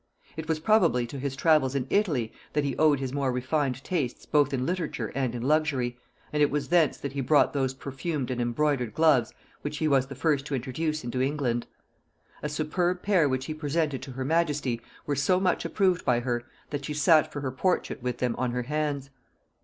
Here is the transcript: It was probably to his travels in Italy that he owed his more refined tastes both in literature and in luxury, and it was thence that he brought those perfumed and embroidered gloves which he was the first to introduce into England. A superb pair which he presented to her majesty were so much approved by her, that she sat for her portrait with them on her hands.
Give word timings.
It 0.35 0.47
was 0.49 0.59
probably 0.59 1.05
to 1.05 1.19
his 1.19 1.35
travels 1.35 1.75
in 1.75 1.85
Italy 1.91 2.33
that 2.53 2.63
he 2.63 2.75
owed 2.77 2.99
his 2.99 3.13
more 3.13 3.31
refined 3.31 3.83
tastes 3.83 4.25
both 4.25 4.51
in 4.51 4.65
literature 4.65 5.11
and 5.13 5.35
in 5.35 5.43
luxury, 5.43 5.95
and 6.33 6.41
it 6.41 6.49
was 6.49 6.69
thence 6.69 6.97
that 6.97 7.13
he 7.13 7.21
brought 7.21 7.53
those 7.53 7.75
perfumed 7.75 8.31
and 8.31 8.41
embroidered 8.41 8.95
gloves 8.95 9.31
which 9.61 9.77
he 9.77 9.87
was 9.87 10.07
the 10.07 10.15
first 10.15 10.47
to 10.47 10.55
introduce 10.55 11.03
into 11.03 11.21
England. 11.21 11.67
A 12.41 12.49
superb 12.49 13.03
pair 13.03 13.29
which 13.29 13.45
he 13.45 13.53
presented 13.53 14.01
to 14.01 14.13
her 14.13 14.25
majesty 14.25 14.81
were 15.05 15.15
so 15.15 15.39
much 15.39 15.65
approved 15.65 16.03
by 16.03 16.21
her, 16.21 16.45
that 16.71 16.83
she 16.85 16.95
sat 16.95 17.31
for 17.31 17.41
her 17.41 17.51
portrait 17.51 18.01
with 18.01 18.17
them 18.17 18.35
on 18.39 18.49
her 18.53 18.63
hands. 18.63 19.11